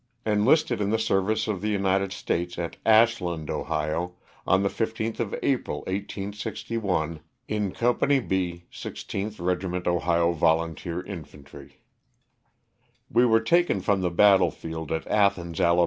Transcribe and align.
Enlisted 0.25 0.81
in 0.81 0.89
the 0.89 0.97
service 0.97 1.47
of 1.47 1.61
the 1.61 1.69
United 1.69 2.11
States 2.11 2.57
at 2.57 2.75
Ashland, 2.87 3.51
Ohio, 3.51 4.15
on 4.47 4.63
the 4.63 4.67
15th 4.67 5.17
day 5.17 5.23
of 5.23 5.35
April, 5.43 5.81
1861, 5.81 7.19
in 7.47 7.71
Company 7.71 8.19
B, 8.19 8.63
16th 8.71 9.35
Regiment 9.39 9.85
Ohio 9.85 10.31
Volunteer 10.31 11.05
Infantry. 11.05 11.81
We 13.11 13.27
were 13.27 13.41
taken 13.41 13.79
from 13.79 14.01
the 14.01 14.09
battle 14.09 14.49
field 14.49 14.91
at 14.91 15.05
Athens, 15.05 15.59
Ala. 15.61 15.79